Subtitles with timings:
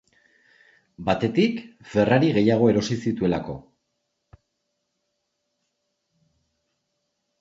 [1.09, 1.59] Batetik,
[1.91, 3.57] Ferrari gehiago erosi zituelako.